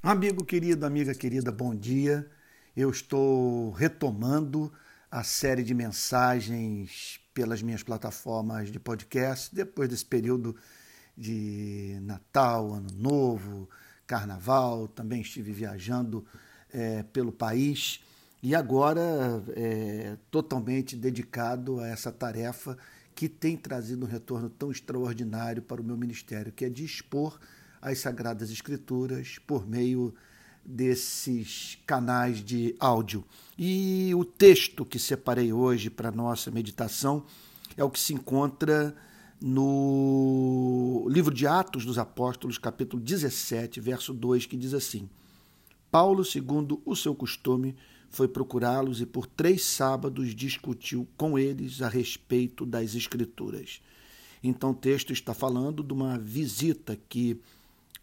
Amigo 0.00 0.44
querido, 0.44 0.86
amiga 0.86 1.12
querida, 1.12 1.50
bom 1.50 1.74
dia. 1.74 2.24
Eu 2.76 2.88
estou 2.88 3.72
retomando 3.72 4.72
a 5.10 5.24
série 5.24 5.64
de 5.64 5.74
mensagens 5.74 7.18
pelas 7.34 7.62
minhas 7.62 7.82
plataformas 7.82 8.70
de 8.70 8.78
podcast 8.78 9.52
depois 9.52 9.88
desse 9.88 10.04
período 10.04 10.54
de 11.16 11.98
Natal, 12.02 12.74
Ano 12.74 12.92
Novo, 12.92 13.68
Carnaval. 14.06 14.86
Também 14.86 15.20
estive 15.20 15.50
viajando 15.52 16.24
é, 16.72 17.02
pelo 17.02 17.32
país 17.32 18.00
e 18.40 18.54
agora 18.54 19.42
é, 19.56 20.16
totalmente 20.30 20.94
dedicado 20.94 21.80
a 21.80 21.88
essa 21.88 22.12
tarefa 22.12 22.78
que 23.16 23.28
tem 23.28 23.56
trazido 23.56 24.06
um 24.06 24.08
retorno 24.08 24.48
tão 24.48 24.70
extraordinário 24.70 25.60
para 25.60 25.80
o 25.80 25.84
meu 25.84 25.96
ministério, 25.96 26.52
que 26.52 26.64
é 26.64 26.68
de 26.68 26.84
expor 26.84 27.36
as 27.80 27.98
Sagradas 27.98 28.50
Escrituras 28.50 29.38
por 29.46 29.66
meio 29.66 30.14
desses 30.64 31.78
canais 31.86 32.44
de 32.44 32.74
áudio. 32.78 33.24
E 33.58 34.12
o 34.14 34.24
texto 34.24 34.84
que 34.84 34.98
separei 34.98 35.52
hoje 35.52 35.88
para 35.88 36.12
nossa 36.12 36.50
meditação 36.50 37.24
é 37.76 37.82
o 37.82 37.90
que 37.90 37.98
se 37.98 38.12
encontra 38.12 38.94
no 39.40 41.06
livro 41.08 41.32
de 41.32 41.46
Atos 41.46 41.84
dos 41.84 41.96
Apóstolos, 41.96 42.58
capítulo 42.58 43.02
17, 43.02 43.80
verso 43.80 44.12
2, 44.12 44.46
que 44.46 44.56
diz 44.56 44.74
assim: 44.74 45.08
Paulo, 45.90 46.24
segundo 46.24 46.82
o 46.84 46.94
seu 46.94 47.14
costume, 47.14 47.76
foi 48.10 48.28
procurá-los 48.28 49.00
e 49.00 49.06
por 49.06 49.26
três 49.26 49.64
sábados 49.64 50.34
discutiu 50.34 51.06
com 51.16 51.38
eles 51.38 51.80
a 51.80 51.88
respeito 51.88 52.66
das 52.66 52.94
Escrituras. 52.94 53.80
Então, 54.42 54.70
o 54.70 54.74
texto 54.74 55.12
está 55.12 55.34
falando 55.34 55.82
de 55.82 55.92
uma 55.92 56.18
visita 56.18 56.98
que 57.08 57.40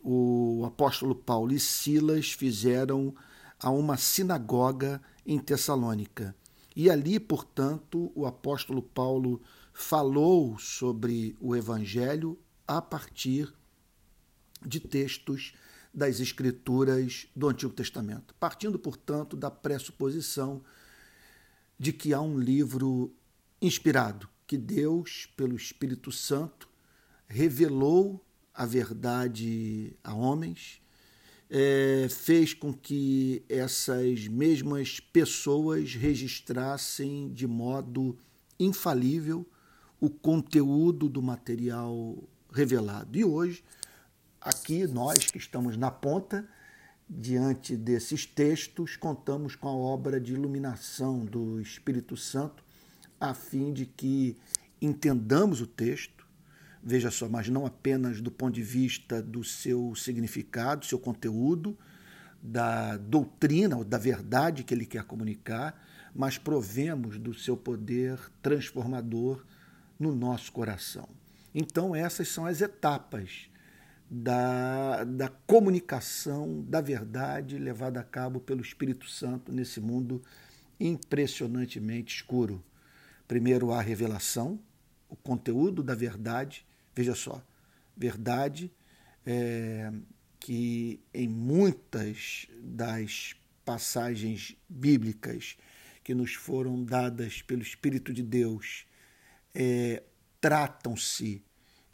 o 0.07 0.63
apóstolo 0.63 1.15
Paulo 1.15 1.51
e 1.51 1.59
Silas 1.59 2.31
fizeram 2.31 3.15
a 3.59 3.71
uma 3.71 3.97
sinagoga 3.97 5.01
em 5.25 5.39
Tessalônica. 5.39 6.35
E 6.75 6.91
ali, 6.91 7.19
portanto, 7.19 8.11
o 8.13 8.27
apóstolo 8.27 8.83
Paulo 8.83 9.41
falou 9.73 10.59
sobre 10.59 11.35
o 11.41 11.55
evangelho 11.55 12.37
a 12.67 12.79
partir 12.83 13.51
de 14.63 14.79
textos 14.79 15.55
das 15.91 16.19
escrituras 16.19 17.27
do 17.35 17.49
Antigo 17.49 17.73
Testamento, 17.73 18.35
partindo, 18.39 18.77
portanto, 18.77 19.35
da 19.35 19.49
pressuposição 19.49 20.61
de 21.79 21.91
que 21.91 22.13
há 22.13 22.21
um 22.21 22.37
livro 22.37 23.11
inspirado, 23.59 24.29
que 24.45 24.57
Deus, 24.57 25.27
pelo 25.35 25.55
Espírito 25.55 26.11
Santo, 26.11 26.69
revelou 27.27 28.23
a 28.55 28.65
verdade 28.65 29.95
a 30.03 30.13
homens, 30.13 30.81
é, 31.49 32.07
fez 32.09 32.53
com 32.53 32.73
que 32.73 33.43
essas 33.49 34.27
mesmas 34.27 34.99
pessoas 34.99 35.93
registrassem 35.93 37.31
de 37.33 37.45
modo 37.45 38.17
infalível 38.59 39.45
o 39.99 40.09
conteúdo 40.09 41.07
do 41.09 41.21
material 41.21 42.17
revelado. 42.51 43.17
E 43.17 43.23
hoje, 43.23 43.63
aqui, 44.39 44.87
nós 44.87 45.29
que 45.29 45.37
estamos 45.37 45.77
na 45.77 45.91
ponta, 45.91 46.47
diante 47.07 47.75
desses 47.75 48.25
textos, 48.25 48.95
contamos 48.95 49.55
com 49.55 49.67
a 49.67 49.73
obra 49.73 50.19
de 50.19 50.33
iluminação 50.33 51.25
do 51.25 51.59
Espírito 51.61 52.17
Santo, 52.17 52.63
a 53.19 53.33
fim 53.33 53.71
de 53.71 53.85
que 53.85 54.37
entendamos 54.81 55.61
o 55.61 55.67
texto 55.67 56.24
veja 56.85 57.09
só, 57.09 57.27
mas 57.27 57.49
não 57.49 57.65
apenas 57.65 58.21
do 58.21 58.29
ponto 58.29 58.53
de 58.53 58.61
vista 58.61 59.19
do 59.21 59.43
seu 59.43 59.95
significado, 59.95 60.85
seu 60.85 60.99
conteúdo, 60.99 61.75
da 62.41 62.95
doutrina 62.97 63.75
ou 63.75 63.83
da 63.83 63.97
verdade 63.97 64.63
que 64.63 64.71
ele 64.71 64.85
quer 64.85 65.03
comunicar, 65.03 65.83
mas 66.13 66.37
provemos 66.37 67.17
do 67.17 67.33
seu 67.33 67.57
poder 67.57 68.19
transformador 68.39 69.43
no 69.99 70.13
nosso 70.15 70.51
coração. 70.51 71.09
Então, 71.53 71.95
essas 71.95 72.27
são 72.27 72.45
as 72.45 72.61
etapas 72.61 73.49
da, 74.09 75.03
da 75.03 75.29
comunicação 75.47 76.63
da 76.67 76.81
verdade 76.81 77.57
levada 77.57 77.99
a 77.99 78.03
cabo 78.03 78.39
pelo 78.39 78.61
Espírito 78.61 79.09
Santo 79.09 79.51
nesse 79.51 79.81
mundo 79.81 80.21
impressionantemente 80.79 82.15
escuro. 82.15 82.63
Primeiro, 83.27 83.71
a 83.71 83.81
revelação, 83.81 84.59
o 85.09 85.15
conteúdo 85.15 85.81
da 85.81 85.95
verdade, 85.95 86.65
Veja 86.95 87.13
só, 87.13 87.43
verdade 87.95 88.71
é, 89.25 89.91
que 90.39 91.03
em 91.13 91.27
muitas 91.27 92.47
das 92.61 93.35
passagens 93.65 94.55
bíblicas 94.69 95.57
que 96.03 96.13
nos 96.13 96.35
foram 96.35 96.83
dadas 96.83 97.41
pelo 97.41 97.61
Espírito 97.61 98.13
de 98.13 98.21
Deus 98.21 98.85
é, 99.53 100.03
tratam-se 100.39 101.43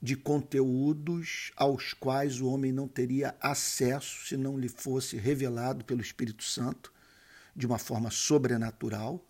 de 0.01 0.15
conteúdos 0.15 1.51
aos 1.55 1.93
quais 1.93 2.41
o 2.41 2.47
homem 2.47 2.71
não 2.71 2.87
teria 2.87 3.35
acesso 3.39 4.27
se 4.27 4.35
não 4.35 4.57
lhe 4.57 4.67
fosse 4.67 5.15
revelado 5.15 5.85
pelo 5.85 6.01
Espírito 6.01 6.43
Santo 6.43 6.91
de 7.55 7.65
uma 7.65 7.77
forma 7.77 8.09
sobrenatural. 8.09 9.25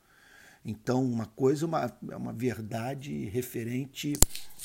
Então, 0.63 1.03
uma 1.03 1.25
coisa 1.25 1.65
é 1.65 1.67
uma, 1.67 1.97
é 2.11 2.15
uma 2.15 2.33
verdade 2.33 3.25
referente 3.25 4.13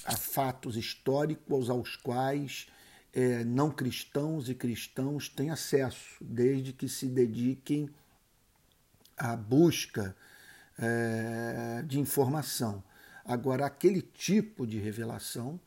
a 0.04 0.16
fatos 0.16 0.76
históricos 0.76 1.70
aos 1.70 1.96
quais 1.96 2.66
é, 3.12 3.42
não 3.44 3.70
cristãos 3.70 4.48
e 4.50 4.54
cristãos 4.54 5.28
têm 5.28 5.50
acesso, 5.50 6.16
desde 6.20 6.72
que 6.72 6.86
se 6.86 7.06
dediquem 7.06 7.88
à 9.16 9.34
busca 9.34 10.14
é, 10.78 11.82
de 11.86 11.98
informação. 11.98 12.84
Agora, 13.24 13.64
aquele 13.64 14.02
tipo 14.02 14.66
de 14.66 14.78
revelação 14.78 15.58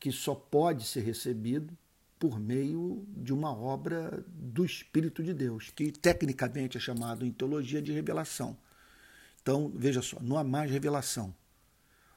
que 0.00 0.10
só 0.10 0.34
pode 0.34 0.86
ser 0.86 1.00
recebido 1.02 1.76
por 2.18 2.40
meio 2.40 3.06
de 3.08 3.32
uma 3.32 3.54
obra 3.54 4.24
do 4.26 4.64
Espírito 4.64 5.22
de 5.22 5.34
Deus, 5.34 5.70
que 5.70 5.92
tecnicamente 5.92 6.78
é 6.78 6.80
chamado 6.80 7.26
em 7.26 7.30
teologia 7.30 7.82
de 7.82 7.92
revelação. 7.92 8.56
Então, 9.46 9.70
veja 9.72 10.02
só, 10.02 10.18
não 10.20 10.36
há 10.36 10.42
mais 10.42 10.68
revelação 10.68 11.32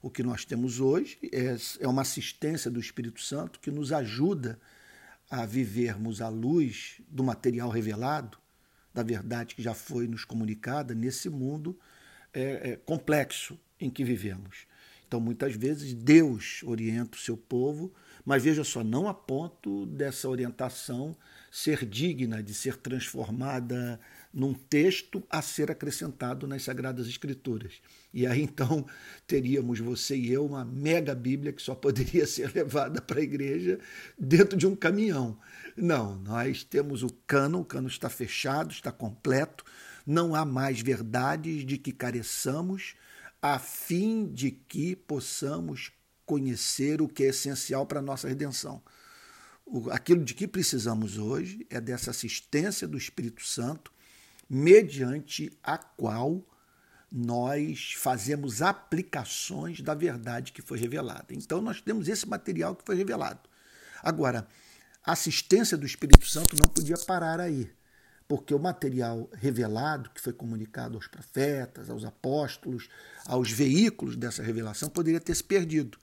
o 0.02 0.10
que 0.10 0.24
nós 0.24 0.46
temos 0.46 0.80
hoje 0.80 1.20
é, 1.32 1.56
é 1.80 1.88
uma 1.88 2.02
assistência 2.02 2.72
do 2.72 2.80
Espírito 2.80 3.22
Santo 3.22 3.60
que 3.60 3.70
nos 3.70 3.92
ajuda 3.92 4.60
a 5.30 5.46
vivermos 5.46 6.22
à 6.22 6.28
luz 6.28 7.00
do 7.08 7.24
material 7.24 7.70
revelado, 7.70 8.40
da 8.92 9.04
verdade 9.04 9.54
que 9.54 9.62
já 9.62 9.76
foi 9.76 10.08
nos 10.08 10.26
comunicada 10.26 10.96
nesse 10.96 11.30
mundo 11.30 11.78
é, 12.34 12.72
é, 12.72 12.76
complexo 12.78 13.60
em 13.80 13.92
que 13.92 14.04
vivemos. 14.04 14.66
Então, 15.08 15.20
muitas 15.20 15.56
vezes, 15.56 15.94
Deus 15.94 16.64
orienta 16.64 17.16
o 17.16 17.22
seu 17.22 17.38
povo, 17.38 17.94
mas 18.26 18.44
veja 18.44 18.64
só, 18.64 18.84
não 18.84 19.08
a 19.08 19.14
ponto 19.14 19.86
dessa 19.86 20.28
orientação 20.28 21.16
ser 21.52 21.86
digna 21.86 22.42
de 22.42 22.54
ser 22.54 22.78
transformada 22.78 24.00
num 24.34 24.54
texto 24.54 25.24
a 25.30 25.42
ser 25.42 25.72
acrescentado 25.72 26.48
nas 26.48 26.64
Sagradas 26.64 27.08
Escrituras. 27.08 27.82
E 28.14 28.28
aí 28.28 28.42
então 28.42 28.86
teríamos 29.26 29.80
você 29.80 30.16
e 30.16 30.32
eu 30.32 30.46
uma 30.46 30.64
mega 30.64 31.16
Bíblia 31.16 31.52
que 31.52 31.62
só 31.62 31.74
poderia 31.74 32.26
ser 32.28 32.54
levada 32.54 33.02
para 33.02 33.20
a 33.20 33.24
igreja 33.24 33.80
dentro 34.18 34.58
de 34.58 34.68
um 34.68 34.76
caminhão. 34.76 35.40
Não, 35.76 36.16
nós 36.18 36.64
temos 36.64 37.04
o 37.04 37.10
cano, 37.26 37.62
o 37.62 37.66
cano 37.66 37.88
está 37.88 38.10
fechado, 38.10 38.72
está 38.72 38.92
completo, 38.92 39.64
não 40.06 40.36
há 40.36 40.46
mais 40.46 40.82
verdades 40.82 41.66
de 41.66 41.78
que 41.78 41.92
careçamos, 41.92 42.96
a 43.42 43.58
fim 43.58 44.28
de 44.28 44.52
que 44.52 44.96
possamos 44.96 45.92
conhecer 46.26 47.02
o 47.02 47.08
que 47.08 47.24
é 47.24 47.28
essencial 47.28 47.86
para 47.86 48.00
a 48.00 48.04
nossa 48.04 48.28
redenção. 48.28 48.84
Aquilo 49.92 50.24
de 50.24 50.34
que 50.34 50.48
precisamos 50.48 51.18
hoje 51.18 51.66
é 51.70 51.80
dessa 51.80 52.12
assistência 52.12 52.88
do 52.88 52.98
Espírito 52.98 53.46
Santo 53.46 53.92
mediante 54.50 55.52
a 55.64 55.78
qual 55.78 56.44
nós 57.12 57.94
fazemos 57.98 58.62
aplicações 58.62 59.82
da 59.82 59.94
verdade 59.94 60.52
que 60.52 60.62
foi 60.62 60.78
revelada. 60.80 61.28
Então, 61.32 61.62
nós 61.62 61.82
temos 61.82 62.08
esse 62.08 62.28
material 62.28 62.76
que 62.76 62.84
foi 62.86 62.96
revelado. 62.96 63.42
Agora, 64.02 64.48
a 65.04 65.14
assistência 65.14 65.78
do 65.78 65.86
Espírito 65.86 66.26
Santo 66.28 66.56
não 66.60 66.68
podia 66.68 66.98
parar 66.98 67.40
aí, 67.40 67.72
porque 68.28 68.54
o 68.54 68.60
material 68.60 69.30
revelado, 69.34 70.10
que 70.12 70.22
foi 70.22 70.34
comunicado 70.34 70.96
aos 70.96 71.08
profetas, 71.08 71.90
aos 71.90 72.04
apóstolos, 72.04 72.90
aos 73.26 73.52
veículos 73.52 74.16
dessa 74.16 74.44
revelação, 74.44 74.90
poderia 74.90 75.20
ter 75.20 75.36
se 75.36 75.44
perdido, 75.44 75.98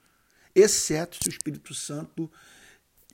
exceto 0.53 1.17
se 1.21 1.29
o 1.29 1.31
Espírito 1.31 1.73
Santo 1.73 2.29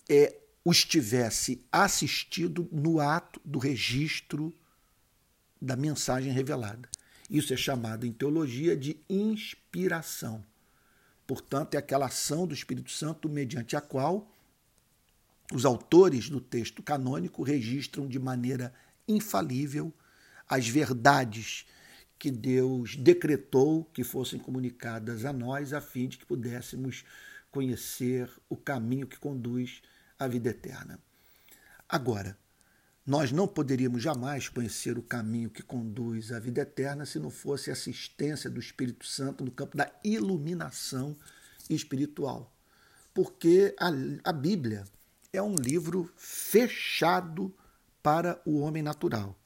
é, 0.10 0.36
os 0.64 0.86
tivesse 0.86 1.66
assistido 1.72 2.68
no 2.72 3.00
ato 3.00 3.42
do 3.44 3.60
registro 3.60 4.54
da 5.62 5.76
mensagem 5.76 6.32
revelada. 6.32 6.90
Isso 7.30 7.54
é 7.54 7.58
chamado 7.58 8.06
em 8.06 8.12
teologia 8.12 8.76
de 8.76 8.98
inspiração. 9.10 10.44
Portanto, 11.26 11.76
é 11.76 11.78
aquela 11.78 12.06
ação 12.08 12.46
do 12.46 12.54
Espírito 12.54 12.92
Santo 12.92 13.30
mediante 13.30 13.76
a 13.76 13.82
qual 13.82 14.30
os 15.52 15.66
autores 15.66 16.30
do 16.30 16.40
texto 16.40 16.82
canônico 16.82 17.44
registram 17.44 18.08
de 18.08 18.20
maneira 18.20 18.74
infalível 19.08 19.94
as 20.48 20.68
verdades 20.68 21.66
que 22.18 22.32
Deus 22.32 22.96
decretou 22.96 23.84
que 23.86 24.04
fossem 24.04 24.40
comunicadas 24.40 25.26
a 25.26 25.34
nós, 25.34 25.74
a 25.74 25.82
fim 25.82 26.08
de 26.08 26.18
que 26.18 26.26
pudéssemos 26.26 27.04
conhecer 27.52 28.30
o 28.50 28.56
caminho 28.56 29.08
que 29.08 29.20
conduz 29.20 29.82
à 30.18 30.28
vida 30.28 30.50
eterna. 30.50 31.00
Agora, 31.88 32.38
nós 33.06 33.32
não 33.32 33.48
poderíamos 33.48 34.02
jamais 34.02 34.48
conhecer 34.48 34.98
o 34.98 35.04
caminho 35.04 35.50
que 35.50 35.62
conduz 35.62 36.32
à 36.32 36.40
vida 36.40 36.62
eterna 36.62 37.06
se 37.06 37.20
não 37.20 37.30
fosse 37.30 37.70
a 37.70 37.74
assistência 37.74 38.50
do 38.50 38.60
Espírito 38.60 39.06
Santo 39.06 39.44
no 39.44 39.52
campo 39.52 39.76
da 39.76 39.92
iluminação 40.04 41.16
espiritual. 41.70 42.56
Porque 43.14 43.76
a, 43.78 43.90
a 44.30 44.32
Bíblia 44.32 44.86
é 45.34 45.42
um 45.42 45.56
livro 45.56 46.10
fechado 46.16 47.54
para 48.02 48.42
o 48.46 48.60
homem 48.60 48.82
natural. 48.82 49.38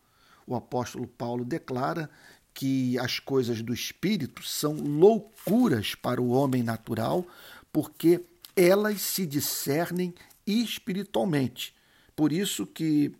O 0.45 0.55
apóstolo 0.55 1.07
Paulo 1.07 1.43
declara 1.43 2.09
que 2.53 2.97
as 2.97 3.19
coisas 3.19 3.61
do 3.61 3.73
espírito 3.73 4.43
são 4.43 4.73
loucuras 4.73 5.93
para 5.93 6.21
o 6.21 6.29
homem 6.29 6.63
natural, 6.63 7.25
porque 7.71 8.23
elas 8.55 9.01
se 9.01 9.25
discernem 9.25 10.13
espiritualmente. 10.47 11.75
Por 12.15 12.31
isso 12.31 12.65
que 12.65 13.13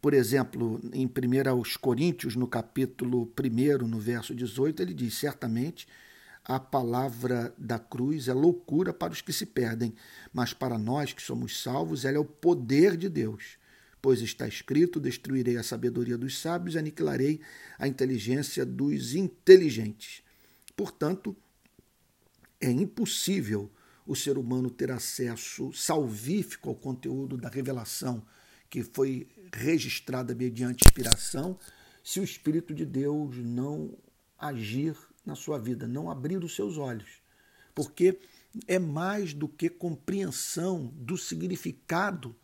por 0.00 0.14
exemplo, 0.14 0.80
em 0.92 1.06
1 1.06 1.10
Coríntios, 1.80 2.36
no 2.36 2.46
capítulo 2.46 3.32
1, 3.36 3.86
no 3.86 3.98
verso 3.98 4.32
18, 4.32 4.80
ele 4.80 4.94
diz: 4.94 5.14
Certamente 5.14 5.88
a 6.44 6.60
palavra 6.60 7.52
da 7.58 7.78
cruz 7.78 8.28
é 8.28 8.32
loucura 8.32 8.92
para 8.92 9.12
os 9.12 9.20
que 9.20 9.32
se 9.32 9.44
perdem, 9.44 9.92
mas 10.32 10.54
para 10.54 10.78
nós 10.78 11.12
que 11.12 11.20
somos 11.20 11.60
salvos, 11.60 12.04
ela 12.04 12.16
é 12.16 12.20
o 12.20 12.24
poder 12.24 12.96
de 12.96 13.08
Deus. 13.08 13.58
Pois 14.00 14.20
está 14.20 14.46
escrito: 14.46 15.00
Destruirei 15.00 15.56
a 15.56 15.64
sabedoria 15.64 16.16
dos 16.16 16.38
sábios 16.38 16.76
e 16.76 16.78
aniquilarei 16.78 17.40
a 17.76 17.88
inteligência 17.88 18.64
dos 18.64 19.16
inteligentes. 19.16 20.22
Portanto, 20.76 21.36
é 22.60 22.70
impossível 22.70 23.68
o 24.08 24.16
ser 24.16 24.38
humano 24.38 24.70
ter 24.70 24.90
acesso 24.90 25.70
salvífico 25.70 26.70
ao 26.70 26.74
conteúdo 26.74 27.36
da 27.36 27.50
revelação 27.50 28.24
que 28.70 28.82
foi 28.82 29.28
registrada 29.52 30.34
mediante 30.34 30.82
inspiração, 30.86 31.58
se 32.02 32.18
o 32.18 32.24
Espírito 32.24 32.74
de 32.74 32.86
Deus 32.86 33.36
não 33.36 33.94
agir 34.38 34.96
na 35.26 35.34
sua 35.34 35.58
vida, 35.58 35.86
não 35.86 36.10
abrir 36.10 36.42
os 36.42 36.54
seus 36.54 36.78
olhos. 36.78 37.20
Porque 37.74 38.18
é 38.66 38.78
mais 38.78 39.34
do 39.34 39.46
que 39.46 39.68
compreensão 39.68 40.86
do 40.96 41.18
significado 41.18 42.34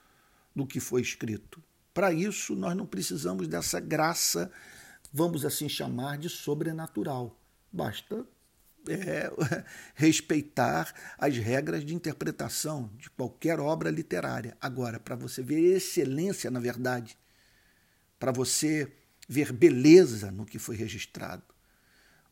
do 0.54 0.66
que 0.66 0.80
foi 0.80 1.00
escrito. 1.00 1.62
Para 1.94 2.12
isso, 2.12 2.54
nós 2.54 2.76
não 2.76 2.86
precisamos 2.86 3.48
dessa 3.48 3.80
graça, 3.80 4.52
vamos 5.10 5.46
assim 5.46 5.68
chamar 5.68 6.18
de 6.18 6.28
sobrenatural. 6.28 7.38
Basta 7.72 8.26
é, 8.88 9.30
respeitar 9.94 10.92
as 11.18 11.36
regras 11.36 11.84
de 11.84 11.94
interpretação 11.94 12.90
de 12.96 13.10
qualquer 13.10 13.58
obra 13.60 13.90
literária. 13.90 14.56
Agora, 14.60 14.98
para 15.00 15.16
você 15.16 15.42
ver 15.42 15.76
excelência 15.76 16.50
na 16.50 16.60
verdade, 16.60 17.16
para 18.18 18.32
você 18.32 18.90
ver 19.28 19.52
beleza 19.52 20.30
no 20.30 20.44
que 20.44 20.58
foi 20.58 20.76
registrado, 20.76 21.44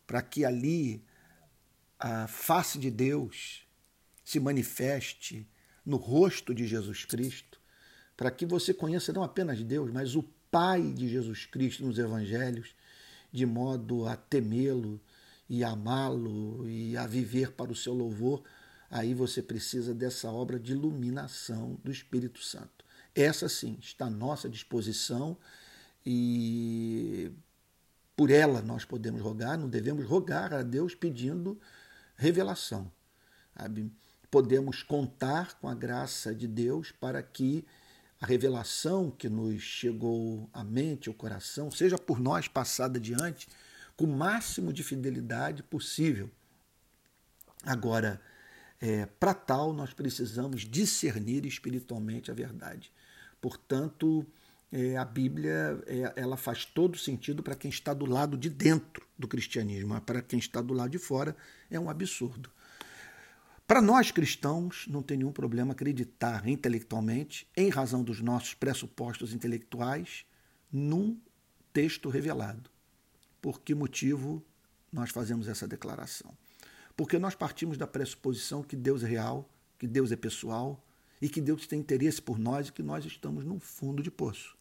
para 0.07 0.21
que 0.23 0.45
ali 0.45 1.05
a 1.99 2.27
face 2.27 2.79
de 2.79 2.91
Deus 2.91 3.67
se 4.25 4.41
manifeste 4.41 5.49
no 5.85 5.97
rosto 5.97 6.55
de 6.55 6.67
Jesus 6.67 7.05
Cristo, 7.05 7.61
para 8.17 8.31
que 8.31 8.45
você 8.45 8.73
conheça 8.75 9.13
não 9.13 9.23
apenas 9.23 9.63
Deus, 9.63 9.91
mas 9.91 10.15
o 10.15 10.23
Pai 10.51 10.83
de 10.83 11.09
Jesus 11.09 11.47
Cristo 11.47 11.85
nos 11.85 11.99
evangelhos, 11.99 12.75
de 13.33 13.47
modo 13.47 14.07
a 14.07 14.15
temê-lo 14.17 15.01
e 15.53 15.63
amá-lo 15.63 16.67
e 16.67 16.97
a 16.97 17.07
viver 17.07 17.53
para 17.53 17.71
o 17.71 17.77
seu 17.77 17.93
louvor, 17.93 18.43
aí 18.91 19.13
você 19.13 19.43
precisa 19.43 19.95
dessa 19.95 20.31
obra 20.33 20.59
de 20.59 20.73
iluminação 20.73 21.79
do 21.85 21.93
Espírito 21.93 22.43
Santo. 22.43 22.83
Essa 23.15 23.51
sim 23.51 23.77
está 23.79 24.07
à 24.07 24.11
nossa 24.11 24.49
disposição 24.49 25.37
e 26.07 27.31
por 28.17 28.31
ela 28.31 28.63
nós 28.63 28.87
podemos 28.87 29.21
rogar, 29.21 29.59
não 29.59 29.69
devemos 29.69 30.07
rogar 30.07 30.55
a 30.55 30.63
Deus 30.63 30.95
pedindo 30.95 31.61
revelação. 32.17 32.91
Sabe? 33.55 33.93
Podemos 34.31 34.83
contar 34.83 35.61
com 35.61 35.69
a 35.69 35.75
graça 35.75 36.35
de 36.35 36.49
Deus 36.49 36.91
para 36.91 37.23
que 37.23 37.63
a 38.19 38.25
revelação 38.25 39.11
que 39.11 39.29
nos 39.29 39.61
chegou 39.61 40.49
à 40.51 40.65
mente, 40.65 41.11
ao 41.11 41.15
coração, 41.15 41.71
seja 41.71 41.99
por 41.99 42.19
nós 42.19 42.49
passada 42.49 42.99
adiante, 42.99 43.47
com 43.97 44.05
o 44.05 44.17
máximo 44.17 44.73
de 44.73 44.83
fidelidade 44.83 45.63
possível. 45.63 46.31
Agora, 47.65 48.21
é, 48.81 49.07
para 49.07 49.33
tal, 49.33 49.73
nós 49.73 49.95
precisamos 49.95 50.63
discernir 50.63 51.47
espiritualmente 51.47 52.31
a 52.31 52.35
verdade. 52.35 52.93
Portanto, 53.41 54.27
é, 54.73 54.97
a 54.97 55.05
Bíblia 55.05 55.81
é, 55.87 56.13
ela 56.17 56.37
faz 56.37 56.65
todo 56.65 56.99
sentido 56.99 57.43
para 57.43 57.55
quem 57.55 57.71
está 57.71 57.93
do 57.93 58.07
lado 58.07 58.37
de 58.37 58.49
dentro 58.49 59.07
do 59.19 59.29
cristianismo, 59.29 59.91
mas 59.91 60.03
para 60.03 60.23
quem 60.23 60.39
está 60.39 60.61
do 60.61 60.73
lado 60.73 60.91
de 60.91 60.99
fora 60.99 61.37
é 61.71 61.79
um 61.79 61.91
absurdo. 61.91 62.51
Para 63.67 63.81
nós 63.81 64.11
cristãos, 64.11 64.87
não 64.89 65.03
tem 65.03 65.19
nenhum 65.19 65.33
problema 65.33 65.73
acreditar 65.73 66.49
intelectualmente, 66.49 67.47
em 67.57 67.69
razão 67.69 68.03
dos 68.03 68.21
nossos 68.21 68.55
pressupostos 68.55 69.33
intelectuais, 69.33 70.27
num 70.73 71.17
texto 71.73 72.09
revelado. 72.09 72.72
Por 73.43 73.61
que 73.61 73.75
motivo 73.75 74.41
nós 74.93 75.11
fazemos 75.11 75.49
essa 75.49 75.67
declaração? 75.67 76.33
Porque 76.97 77.19
nós 77.19 77.35
partimos 77.35 77.77
da 77.77 77.89
pressuposição 77.89 78.63
que 78.63 78.77
Deus 78.77 79.03
é 79.03 79.09
real, 79.09 79.51
que 79.81 79.87
Deus 79.89 80.13
é 80.13 80.17
pessoal 80.17 80.83
e 81.21 81.29
que 81.29 81.41
Deus 81.41 81.67
tem 81.67 81.81
interesse 81.81 82.23
por 82.23 82.39
nós 82.39 82.69
e 82.69 82.73
que 82.73 82.85
nós 82.85 83.05
estamos 83.05 83.45
num 83.45 83.59
fundo 83.59 84.01
de 84.01 84.13
poço. 84.13 84.57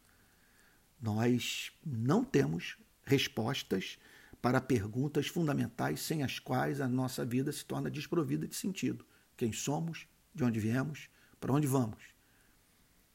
Nós 1.00 1.70
não 1.86 2.24
temos 2.24 2.76
respostas 3.04 4.00
para 4.40 4.60
perguntas 4.60 5.28
fundamentais 5.28 6.00
sem 6.00 6.24
as 6.24 6.40
quais 6.40 6.80
a 6.80 6.88
nossa 6.88 7.24
vida 7.24 7.52
se 7.52 7.64
torna 7.64 7.88
desprovida 7.88 8.48
de 8.48 8.56
sentido. 8.56 9.06
Quem 9.36 9.52
somos, 9.52 10.08
de 10.34 10.42
onde 10.42 10.58
viemos, 10.58 11.08
para 11.40 11.52
onde 11.52 11.68
vamos. 11.68 12.02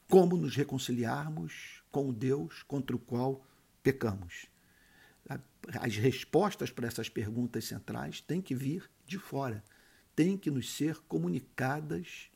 Como 0.10 0.38
nos 0.38 0.56
reconciliarmos 0.56 1.84
com 1.92 2.08
o 2.08 2.14
Deus 2.14 2.64
contra 2.64 2.96
o 2.96 3.00
qual 3.00 3.46
pecamos 3.84 4.48
as 5.80 5.96
respostas 5.96 6.72
para 6.72 6.88
essas 6.88 7.10
perguntas 7.10 7.66
centrais 7.66 8.22
têm 8.22 8.42
que 8.42 8.56
vir 8.56 8.90
de 9.06 9.18
fora, 9.18 9.64
têm 10.16 10.38
que 10.38 10.50
nos 10.50 10.74
ser 10.74 10.98
comunicadas 11.08 12.30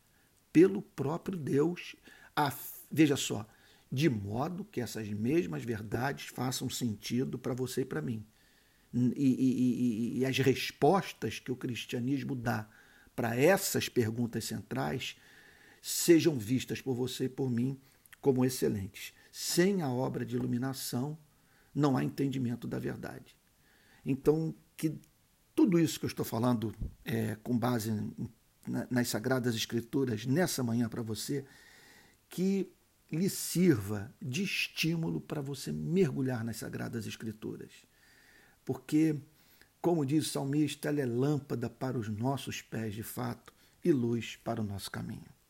pelo 0.52 0.82
próprio 0.82 1.38
Deus. 1.38 1.96
A, 2.36 2.54
veja 2.92 3.16
só, 3.16 3.48
de 3.92 4.10
modo 4.10 4.66
que 4.66 4.82
essas 4.82 5.08
mesmas 5.10 5.64
verdades 5.64 6.28
façam 6.28 6.70
sentido 6.70 7.38
para 7.38 7.54
você 7.54 7.82
e 7.82 7.86
para 7.86 8.02
mim. 8.02 8.26
E, 8.94 9.00
e, 9.00 10.18
e, 10.18 10.20
e, 10.20 10.26
as 10.26 10.38
respostas 10.38 11.40
que 11.40 11.52
o 11.52 11.56
cristianismo 11.56 12.36
dá 12.36 12.70
para 13.16 13.36
essas 13.38 13.88
perguntas 13.88 14.44
centrais 14.44 15.16
sejam 15.82 16.38
vistas 16.38 16.82
por 16.82 16.94
você 16.94 17.26
e 17.26 17.30
por 17.30 17.50
mim 17.50 17.80
como 18.20 18.44
excelentes. 18.44 19.14
Sem 19.32 19.82
a 19.82 19.90
obra 19.90 20.26
de 20.26 20.36
iluminação, 20.36 21.18
não 21.74 21.98
há 21.98 22.04
entendimento 22.04 22.68
da 22.68 22.80
verdade. 22.80 23.36
Então, 24.06 24.54
que 24.76 24.96
tudo 25.56 25.80
isso 25.80 26.00
que 26.00 26.06
eu 26.06 26.10
estou 26.10 26.26
falando 26.26 26.74
é, 27.06 27.36
com 27.36 27.58
base 27.58 27.92
nas 28.90 29.10
Sagradas 29.10 29.56
Escrituras 29.56 30.26
nessa 30.26 30.64
manhã 30.64 30.88
para 30.88 31.02
você, 31.02 31.46
que 32.30 32.72
lhe 33.12 33.30
sirva 33.30 34.14
de 34.22 34.44
estímulo 34.44 35.20
para 35.20 35.42
você 35.42 35.72
mergulhar 35.72 36.44
nas 36.44 36.58
Sagradas 36.58 37.06
Escrituras. 37.06 37.72
Porque, 38.64 39.20
como 39.82 40.06
diz 40.06 40.28
o 40.28 40.30
salmista, 40.30 40.88
ela 40.88 41.02
é 41.02 41.06
lâmpada 41.06 41.70
para 41.70 41.98
os 41.98 42.08
nossos 42.08 42.62
pés 42.62 42.94
de 42.94 43.04
fato 43.04 43.54
e 43.84 43.92
luz 43.92 44.38
para 44.44 44.62
o 44.62 44.64
nosso 44.64 44.90
caminho. 44.90 45.41